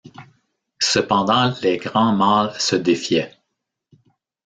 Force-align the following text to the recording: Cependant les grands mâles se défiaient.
Cependant 0.79 1.53
les 1.61 1.77
grands 1.77 2.11
mâles 2.11 2.59
se 2.59 2.75
défiaient. 2.75 3.37